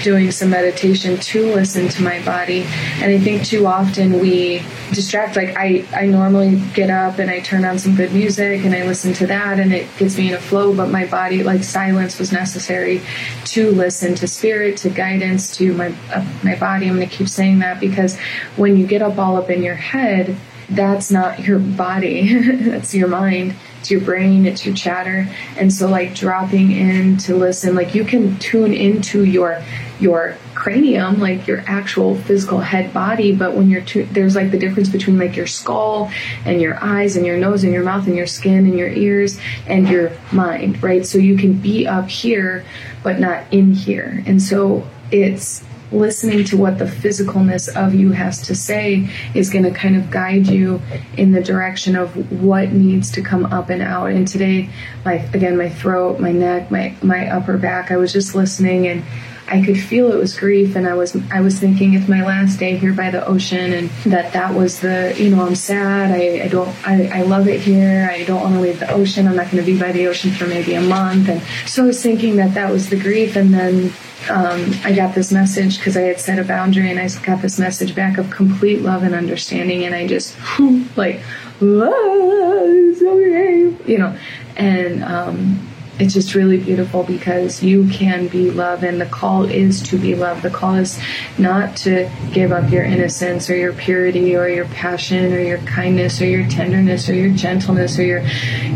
doing 0.04 0.32
some 0.32 0.50
meditation 0.50 1.18
to 1.18 1.54
listen 1.54 1.88
to 1.90 2.04
my 2.04 2.24
body. 2.24 2.64
And 3.02 3.12
I 3.12 3.20
think 3.20 3.44
too 3.44 3.66
often 3.66 4.20
we 4.20 4.64
distract. 4.92 5.36
Like 5.36 5.56
I, 5.58 5.86
I 5.94 6.06
normally 6.06 6.62
get 6.74 6.90
up 6.90 7.20
and 7.20 7.30
I 7.30 7.40
turn 7.40 7.66
on 7.66 7.80
some 7.80 7.96
good 7.96 8.14
music 8.14 8.64
and 8.64 8.76
I 8.76 8.86
listen 8.86 9.14
to 9.14 9.28
that 9.28 9.60
and 9.60 9.74
it 9.74 9.88
gets 9.98 10.18
me 10.18 10.30
in 10.30 10.36
a 10.36 10.40
flow. 10.40 10.76
But 10.76 10.90
my 10.90 11.06
body, 11.06 11.44
like 11.44 11.64
silence, 11.64 12.20
was 12.20 12.32
necessary 12.32 13.02
to 13.46 13.72
listen 13.72 14.16
to 14.16 14.28
spirit, 14.28 14.78
to 14.78 14.90
guidance, 14.90 15.56
to 15.58 15.74
my 15.74 15.96
uh, 16.14 16.26
my 16.44 16.56
body. 16.56 16.88
I'm 16.88 16.96
going 16.96 17.10
to 17.10 17.16
keep 17.16 17.28
saying 17.30 17.60
that 17.60 17.80
because 17.80 18.20
when 18.56 18.78
you 18.78 18.86
get 18.86 19.02
up 19.02 19.18
all 19.18 19.38
up 19.38 19.50
in 19.50 19.64
your 19.64 19.76
head, 19.76 20.36
that's 20.70 21.12
not 21.12 21.40
your 21.40 21.60
body. 21.60 22.34
that's 22.70 22.94
your 22.94 23.08
mind 23.08 23.56
it's 23.82 23.90
your 23.90 24.02
brain, 24.02 24.46
it's 24.46 24.64
your 24.64 24.76
chatter. 24.76 25.28
And 25.58 25.74
so 25.74 25.90
like 25.90 26.14
dropping 26.14 26.72
in 26.72 27.18
to 27.18 27.36
listen, 27.36 27.74
like 27.74 27.96
you 27.96 28.06
can 28.06 28.38
tune 28.38 28.76
into 28.76 29.26
your 29.26 29.64
your 30.00 30.38
cranium, 30.54 31.20
like 31.20 31.48
your 31.48 31.64
actual 31.66 32.16
physical 32.16 32.60
head 32.60 32.94
body, 32.94 33.34
but 33.34 33.56
when 33.56 33.72
you're 33.72 33.82
tu- 33.82 34.08
there's 34.12 34.36
like 34.36 34.52
the 34.52 34.60
difference 34.60 34.88
between 34.88 35.18
like 35.18 35.36
your 35.36 35.48
skull 35.48 36.12
and 36.46 36.62
your 36.62 36.78
eyes 36.84 37.16
and 37.16 37.26
your 37.26 37.38
nose 37.38 37.64
and 37.64 37.74
your 37.74 37.84
mouth 37.84 38.06
and 38.06 38.16
your 38.16 38.28
skin 38.28 38.68
and 38.68 38.78
your 38.78 38.90
ears 38.90 39.40
and 39.66 39.90
your 39.90 40.12
mind, 40.32 40.84
right? 40.84 41.04
So 41.04 41.18
you 41.18 41.36
can 41.36 41.54
be 41.54 41.88
up 41.88 42.08
here 42.08 42.64
but 43.02 43.20
not 43.20 43.52
in 43.52 43.74
here. 43.74 44.24
And 44.28 44.40
so 44.40 44.88
it's 45.10 45.64
listening 45.92 46.44
to 46.46 46.58
what 46.58 46.78
the 46.78 46.86
physicalness 46.86 47.68
of 47.76 47.94
you 47.94 48.12
has 48.12 48.42
to 48.42 48.56
say 48.56 49.10
is 49.34 49.50
going 49.50 49.64
to 49.64 49.72
kind 49.72 49.96
of 49.96 50.10
guide 50.10 50.48
you 50.48 50.82
in 51.18 51.32
the 51.32 51.42
direction 51.42 51.96
of 51.96 52.32
what 52.42 52.72
needs 52.72 53.12
to 53.12 53.22
come 53.22 53.46
up 53.46 53.70
and 53.70 53.82
out. 53.82 54.12
And 54.12 54.28
today, 54.28 54.70
my 55.06 55.14
again, 55.34 55.58
my 55.58 55.70
throat, 55.70 56.20
my 56.20 56.32
neck, 56.32 56.72
my 56.72 56.96
my 57.02 57.28
upper 57.30 57.58
back, 57.58 57.92
I 57.92 57.98
was 57.98 58.14
just 58.14 58.36
listening 58.36 58.88
and 58.88 59.04
I 59.48 59.62
could 59.64 59.80
feel 59.80 60.12
it 60.12 60.18
was 60.18 60.38
grief 60.38 60.76
and 60.76 60.88
I 60.88 60.94
was 60.94 61.16
I 61.32 61.42
was 61.42 61.60
thinking 61.60 61.94
it's 61.94 62.08
my 62.08 62.24
last 62.26 62.58
day 62.58 62.78
here 62.78 62.94
by 62.94 63.12
the 63.12 63.26
ocean 63.26 63.74
and 63.74 63.90
that 64.06 64.32
that 64.34 64.54
was 64.56 64.80
the 64.80 65.14
you 65.18 65.30
know 65.30 65.46
I'm 65.46 65.56
sad. 65.56 66.12
I, 66.12 66.46
I 66.46 66.48
don't 66.48 66.70
I, 66.88 67.20
I 67.20 67.22
love 67.24 67.48
it 67.48 67.60
here. 67.60 68.10
I 68.12 68.24
don't 68.24 68.42
want 68.42 68.56
to 68.56 68.62
leave 68.62 68.80
the 68.80 68.92
ocean. 68.92 69.28
I'm 69.28 69.36
not 69.36 69.52
going 69.52 69.64
to 69.64 69.72
be 69.72 69.78
by 69.78 69.92
the 69.92 70.08
ocean 70.08 70.32
for 70.32 70.48
maybe 70.48 70.76
a 70.76 70.82
month. 70.82 71.28
And 71.28 71.42
so 71.66 71.84
I 71.84 71.88
was 71.88 72.02
thinking 72.02 72.38
that 72.38 72.54
that 72.54 72.72
was 72.72 72.90
the 72.90 72.98
grief 72.98 73.36
and 73.36 73.54
then 73.54 73.92
um, 74.30 74.72
I 74.84 74.94
got 74.94 75.16
this 75.16 75.32
message 75.32 75.78
because 75.78 75.98
I 75.98 76.02
had 76.02 76.20
set 76.20 76.38
a 76.40 76.44
boundary 76.44 76.92
and 76.92 77.00
I 77.00 77.10
got 77.24 77.42
this 77.42 77.58
message 77.58 77.96
back 77.96 78.18
of 78.18 78.30
complete 78.30 78.82
love 78.82 79.04
and 79.04 79.16
understanding 79.16 79.84
and 79.84 79.96
I 79.96 80.08
just 80.08 80.38
like 80.96 81.22
okay 81.62 83.52
you 83.86 83.98
know? 83.98 84.18
And 84.56 85.04
um, 85.04 85.71
it's 86.00 86.14
just 86.14 86.36
really 86.36 86.58
beautiful 86.58 87.04
because 87.04 87.62
you 87.62 87.88
can 87.90 88.28
be 88.28 88.50
love 88.50 88.84
and 88.84 89.00
the 89.00 89.06
call 89.06 89.44
is 89.46 89.82
to 89.82 89.98
be 89.98 90.16
love 90.16 90.42
the 90.42 90.50
call 90.50 90.76
is 90.76 91.00
not 91.38 91.76
to 91.76 92.10
give 92.32 92.52
up 92.52 92.72
your 92.72 92.84
innocence 92.84 93.50
or 93.50 93.56
your 93.56 93.74
purity 93.74 94.36
or 94.36 94.48
your 94.48 94.66
passion 94.66 95.34
or 95.34 95.40
your 95.40 95.60
kindness 95.60 96.22
or 96.22 96.26
your 96.26 96.48
tenderness 96.48 97.10
or 97.10 97.14
your 97.14 97.30
gentleness 97.36 98.00
or 98.00 98.04
your 98.04 98.22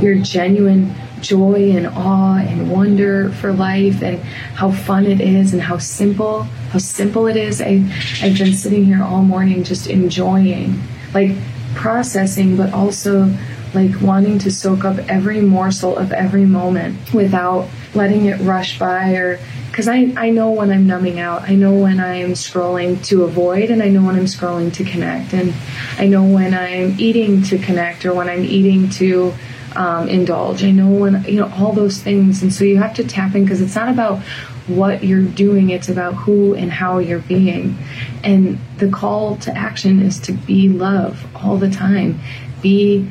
your 0.02 0.16
genuine 0.16 0.94
joy 1.22 1.72
and 1.72 1.88
awe 1.88 2.38
and 2.38 2.70
wonder 2.72 3.30
for 3.30 3.52
life 3.52 4.04
and 4.04 4.20
how 4.20 4.70
fun 4.70 5.06
it 5.06 5.20
is 5.20 5.54
and 5.54 5.62
how 5.62 5.78
simple 5.78 6.44
how 6.44 6.78
simple 6.78 7.26
it 7.28 7.38
is. 7.38 7.62
I, 7.62 7.84
i've 8.22 8.38
been 8.38 8.54
sitting 8.54 8.86
here 8.86 9.02
all 9.02 9.24
morning 9.24 9.64
just 9.64 9.88
enjoying 9.88 10.80
like 11.14 11.32
processing 11.74 12.56
but 12.56 12.74
also 12.74 13.34
like 13.76 14.02
wanting 14.02 14.40
to 14.40 14.52
soak 14.52 14.86
up 14.86 14.98
every 15.10 15.42
morsel 15.42 15.98
of 15.98 16.12
every 16.12 16.46
moment 16.46 17.14
without 17.14 17.68
letting 17.94 18.26
it 18.26 18.40
rush 18.42 18.80
by 18.80 19.12
or 19.12 19.40
because 19.76 19.90
I, 19.90 20.14
I 20.16 20.30
know 20.30 20.52
when 20.52 20.72
I'm 20.72 20.88
numbing 20.88 21.20
out. 21.20 21.42
I 21.42 21.56
know 21.56 21.74
when 21.74 22.00
I'm 22.00 22.32
scrolling 22.32 23.04
to 23.08 23.26
avoid, 23.26 23.70
and 23.70 23.84
I 23.84 23.90
know 23.90 24.04
when 24.04 24.16
I'm 24.16 24.24
scrolling 24.24 24.74
to 24.76 24.86
connect. 24.86 25.34
And 25.34 25.54
I 25.98 26.08
know 26.08 26.24
when 26.24 26.54
I'm 26.54 26.98
eating 26.98 27.44
to 27.44 27.58
connect 27.58 28.06
or 28.06 28.14
when 28.14 28.30
I'm 28.30 28.46
eating 28.46 28.90
to 28.92 29.34
um, 29.76 30.08
indulge. 30.08 30.64
I 30.64 30.72
know 30.72 30.88
when, 30.88 31.26
you 31.26 31.42
know, 31.42 31.52
all 31.58 31.74
those 31.74 32.02
things. 32.02 32.42
And 32.42 32.54
so 32.54 32.64
you 32.64 32.78
have 32.78 32.94
to 32.94 33.04
tap 33.04 33.36
in 33.36 33.44
because 33.44 33.60
it's 33.60 33.76
not 33.76 33.90
about 33.90 34.20
what 34.68 35.04
you're 35.04 35.22
doing, 35.22 35.72
it's 35.72 35.90
about 35.90 36.14
who 36.14 36.56
and 36.56 36.72
how 36.72 37.00
you're 37.00 37.20
being. 37.20 37.78
And 38.24 38.58
the 38.78 38.90
call 38.90 39.36
to 39.38 39.56
action 39.56 40.02
is 40.02 40.20
to 40.22 40.32
be 40.32 40.70
love 40.70 41.26
all 41.36 41.58
the 41.58 41.70
time, 41.70 42.22
be 42.62 43.10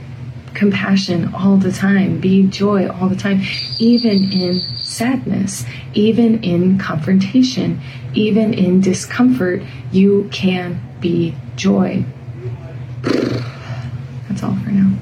compassion 0.54 1.34
all 1.34 1.56
the 1.56 1.72
time, 1.72 2.20
be 2.20 2.46
joy 2.46 2.88
all 2.88 3.08
the 3.08 3.16
time, 3.16 3.42
even 3.78 4.32
in 4.32 4.54
sadness, 4.54 5.64
even 5.94 6.42
in 6.42 6.78
confrontation, 6.78 7.80
even 8.14 8.54
in 8.54 8.80
discomfort, 8.80 9.62
you 9.90 10.28
can 10.32 10.80
be 11.00 11.34
joy. 11.56 12.04
That's 13.02 14.42
all 14.42 14.56
for 14.56 14.70
now. 14.70 14.96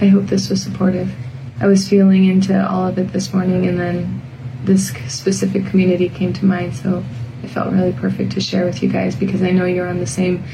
I 0.00 0.06
hope 0.06 0.24
this 0.24 0.48
was 0.50 0.62
supportive. 0.62 1.14
I 1.60 1.66
was 1.66 1.88
feeling 1.88 2.24
into 2.24 2.68
all 2.68 2.88
of 2.88 2.98
it 2.98 3.12
this 3.12 3.32
morning, 3.32 3.66
and 3.66 3.78
then 3.78 4.22
this 4.64 4.88
specific 5.08 5.66
community 5.66 6.08
came 6.08 6.32
to 6.34 6.44
mind, 6.44 6.74
so 6.74 7.04
it 7.42 7.48
felt 7.48 7.72
really 7.72 7.92
perfect 7.92 8.32
to 8.32 8.40
share 8.40 8.64
with 8.64 8.82
you 8.82 8.88
guys 8.88 9.14
because 9.14 9.42
I 9.42 9.50
know 9.50 9.64
you're 9.64 9.88
on 9.88 9.98
the 9.98 10.06
same 10.06 10.44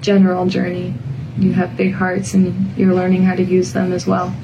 general 0.00 0.46
journey 0.46 0.94
you 1.40 1.52
have 1.52 1.76
big 1.76 1.94
hearts 1.94 2.34
and 2.34 2.76
you're 2.76 2.94
learning 2.94 3.24
how 3.24 3.34
to 3.34 3.42
use 3.42 3.72
them 3.72 3.92
as 3.92 4.06
well. 4.06 4.34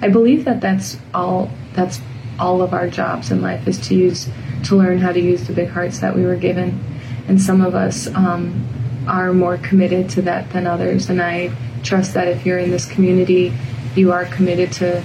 I 0.00 0.08
believe 0.08 0.44
that 0.44 0.60
that's 0.60 0.98
all 1.12 1.50
that's 1.72 2.00
all 2.38 2.62
of 2.62 2.72
our 2.72 2.88
jobs 2.88 3.30
in 3.30 3.42
life 3.42 3.66
is 3.66 3.78
to 3.88 3.94
use 3.94 4.28
to 4.64 4.76
learn 4.76 4.98
how 4.98 5.12
to 5.12 5.20
use 5.20 5.46
the 5.46 5.52
big 5.52 5.68
hearts 5.68 5.98
that 6.00 6.14
we 6.14 6.24
were 6.24 6.36
given, 6.36 6.82
and 7.28 7.40
some 7.40 7.60
of 7.60 7.74
us 7.74 8.06
um, 8.14 8.66
are 9.06 9.32
more 9.32 9.58
committed 9.58 10.08
to 10.10 10.22
that 10.22 10.50
than 10.52 10.66
others. 10.66 11.10
And 11.10 11.20
I 11.20 11.54
trust 11.82 12.14
that 12.14 12.28
if 12.28 12.46
you're 12.46 12.58
in 12.58 12.70
this 12.70 12.86
community, 12.86 13.52
you 13.94 14.12
are 14.12 14.24
committed 14.24 14.72
to 14.72 15.02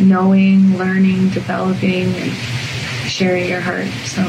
knowing, 0.00 0.78
learning, 0.78 1.28
developing, 1.30 2.14
and 2.14 2.32
sharing 3.06 3.48
your 3.48 3.60
heart. 3.60 3.88
So 4.06 4.22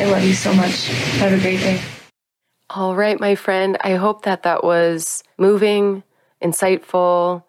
I 0.00 0.04
love 0.04 0.22
you 0.22 0.34
so 0.34 0.52
much. 0.54 0.86
Have 1.18 1.32
a 1.32 1.40
great 1.40 1.58
day. 1.58 1.80
All 2.70 2.94
right, 2.94 3.18
my 3.18 3.34
friend. 3.34 3.78
I 3.80 3.94
hope 3.94 4.22
that 4.22 4.42
that 4.42 4.62
was 4.62 5.24
moving, 5.38 6.02
insightful. 6.42 7.42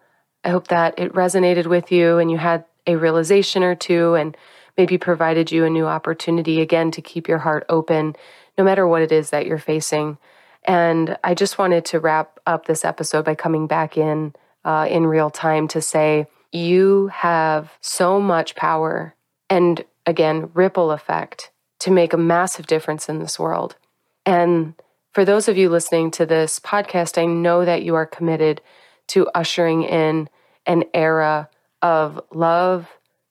I 0.44 0.48
hope 0.48 0.68
that 0.68 0.98
it 0.98 1.12
resonated 1.12 1.66
with 1.66 1.92
you 1.92 2.18
and 2.18 2.30
you 2.30 2.38
had 2.38 2.64
a 2.86 2.96
realization 2.96 3.62
or 3.62 3.74
two 3.74 4.14
and 4.14 4.34
maybe 4.78 4.96
provided 4.96 5.52
you 5.52 5.66
a 5.66 5.70
new 5.70 5.86
opportunity 5.86 6.62
again 6.62 6.90
to 6.92 7.02
keep 7.02 7.28
your 7.28 7.38
heart 7.38 7.66
open 7.68 8.16
no 8.56 8.64
matter 8.64 8.88
what 8.88 9.02
it 9.02 9.12
is 9.12 9.28
that 9.28 9.44
you're 9.44 9.58
facing. 9.58 10.16
And 10.64 11.18
I 11.22 11.34
just 11.34 11.58
wanted 11.58 11.84
to 11.86 12.00
wrap 12.00 12.40
up 12.46 12.64
this 12.64 12.82
episode 12.82 13.26
by 13.26 13.34
coming 13.34 13.66
back 13.66 13.98
in 13.98 14.34
uh, 14.64 14.86
in 14.90 15.06
real 15.06 15.28
time 15.28 15.68
to 15.68 15.82
say 15.82 16.28
you 16.50 17.08
have 17.08 17.72
so 17.82 18.20
much 18.20 18.54
power 18.54 19.14
and 19.50 19.84
again, 20.06 20.50
ripple 20.54 20.90
effect 20.90 21.50
to 21.80 21.90
make 21.90 22.12
a 22.12 22.18
massive 22.18 22.66
difference 22.66 23.08
in 23.08 23.18
this 23.18 23.38
world. 23.38 23.76
And 24.24 24.74
for 25.12 25.24
those 25.24 25.48
of 25.48 25.56
you 25.56 25.68
listening 25.68 26.10
to 26.12 26.26
this 26.26 26.60
podcast, 26.60 27.20
I 27.20 27.26
know 27.26 27.64
that 27.64 27.82
you 27.82 27.94
are 27.94 28.06
committed 28.06 28.60
to 29.08 29.28
ushering 29.34 29.82
in 29.82 30.28
an 30.66 30.84
era 30.94 31.48
of 31.82 32.20
love, 32.32 32.88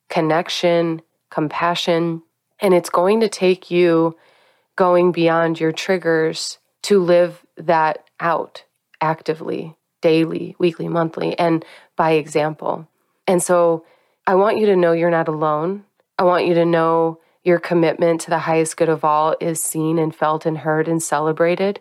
connection, 0.10 1.02
compassion. 1.30 2.22
And 2.60 2.74
it's 2.74 2.90
going 2.90 3.22
to 3.22 3.30
take 3.30 3.72
you 3.72 4.18
going 4.76 5.12
beyond 5.12 5.60
your 5.60 5.72
triggers 5.72 6.58
to 6.84 7.00
live 7.00 7.46
that 7.58 8.04
out 8.20 8.64
actively, 9.02 9.76
daily, 10.02 10.56
weekly, 10.60 10.88
monthly, 10.88 11.38
and 11.40 11.64
by 11.96 12.12
example. 12.12 12.88
And 13.28 13.42
so 13.42 13.86
I 14.28 14.36
want 14.36 14.58
you 14.58 14.66
to 14.68 14.76
know 14.76 14.92
you're 14.92 15.10
not 15.10 15.28
alone. 15.28 15.86
I 16.18 16.24
want 16.24 16.46
you 16.46 16.56
to 16.56 16.66
know 16.66 17.20
your 17.44 17.60
commitment 17.60 18.22
to 18.22 18.30
the 18.30 18.40
highest 18.40 18.78
good 18.78 18.90
of 18.90 19.04
all 19.04 19.36
is 19.40 19.64
seen 19.64 19.98
and 19.98 20.16
felt 20.16 20.46
and 20.46 20.60
heard 20.60 20.88
and 20.88 21.02
celebrated 21.02 21.80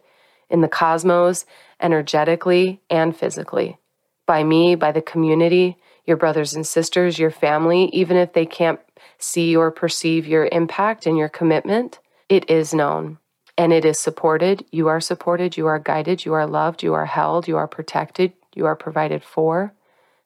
in 0.49 0.61
the 0.61 0.69
cosmos, 0.69 1.45
energetically 1.81 2.81
and 2.89 3.17
physically, 3.17 3.79
by 4.27 4.43
me, 4.43 4.75
by 4.75 4.93
the 4.93 5.03
community, 5.03 5.77
your 6.07 6.17
brothers 6.17 6.55
and 6.55 6.67
sisters, 6.67 7.19
your 7.19 7.31
family, 7.31 7.91
even 7.93 8.17
if 8.17 8.33
they 8.33 8.47
can't 8.47 8.81
see 9.19 9.55
or 9.55 9.71
perceive 9.71 10.27
your 10.27 10.49
impact 10.51 11.07
and 11.07 11.19
your 11.19 11.29
commitment, 11.29 11.99
it 12.29 12.49
is 12.49 12.73
known. 12.73 13.19
And 13.59 13.73
it 13.73 13.85
is 13.85 13.99
supported. 13.99 14.65
You 14.71 14.89
are 14.89 15.01
supported, 15.01 15.57
you 15.57 15.67
are 15.67 15.79
guided, 15.79 16.25
you 16.25 16.33
are 16.33 16.47
loved, 16.47 16.83
you 16.83 16.95
are 16.95 17.07
held, 17.07 17.49
you 17.49 17.57
are 17.57 17.67
protected, 17.67 18.33
you 18.55 18.67
are 18.67 18.77
provided 18.77 19.25
for. 19.25 19.75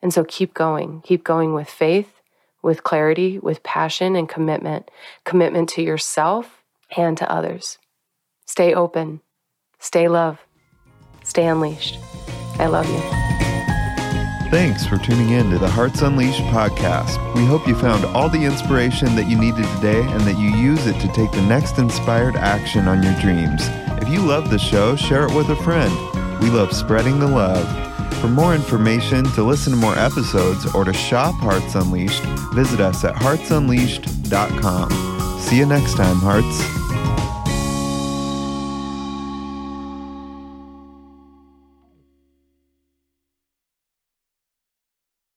And 0.02 0.12
so 0.12 0.24
keep 0.24 0.52
going, 0.52 1.00
keep 1.00 1.24
going 1.24 1.54
with 1.54 1.68
faith, 1.68 2.21
with 2.62 2.84
clarity, 2.84 3.38
with 3.38 3.62
passion 3.62 4.16
and 4.16 4.28
commitment, 4.28 4.90
commitment 5.24 5.68
to 5.70 5.82
yourself 5.82 6.62
and 6.96 7.16
to 7.18 7.30
others. 7.30 7.78
Stay 8.46 8.74
open, 8.74 9.20
stay 9.78 10.08
love, 10.08 10.38
stay 11.24 11.46
unleashed. 11.46 11.98
I 12.58 12.66
love 12.66 12.88
you. 12.88 13.22
Thanks 14.50 14.86
for 14.86 14.98
tuning 14.98 15.30
in 15.30 15.50
to 15.50 15.58
the 15.58 15.70
Hearts 15.70 16.02
Unleashed 16.02 16.42
podcast. 16.42 17.34
We 17.34 17.46
hope 17.46 17.66
you 17.66 17.74
found 17.74 18.04
all 18.04 18.28
the 18.28 18.44
inspiration 18.44 19.16
that 19.16 19.26
you 19.26 19.38
needed 19.38 19.64
today 19.76 20.02
and 20.02 20.20
that 20.22 20.38
you 20.38 20.50
use 20.50 20.86
it 20.86 21.00
to 21.00 21.08
take 21.14 21.32
the 21.32 21.40
next 21.48 21.78
inspired 21.78 22.36
action 22.36 22.86
on 22.86 23.02
your 23.02 23.18
dreams. 23.18 23.62
If 24.02 24.10
you 24.10 24.20
love 24.20 24.50
the 24.50 24.58
show, 24.58 24.94
share 24.94 25.26
it 25.26 25.34
with 25.34 25.48
a 25.48 25.56
friend. 25.56 25.90
We 26.42 26.50
love 26.50 26.74
spreading 26.74 27.18
the 27.18 27.28
love. 27.28 27.66
For 28.22 28.28
more 28.28 28.54
information, 28.54 29.24
to 29.32 29.42
listen 29.42 29.72
to 29.72 29.76
more 29.76 29.98
episodes, 29.98 30.72
or 30.76 30.84
to 30.84 30.92
shop 30.92 31.34
Hearts 31.34 31.74
Unleashed, 31.74 32.22
visit 32.54 32.78
us 32.78 33.02
at 33.02 33.16
heartsunleashed.com. 33.16 35.40
See 35.40 35.58
you 35.58 35.66
next 35.66 35.96
time, 35.96 36.18
Hearts. 36.18 36.81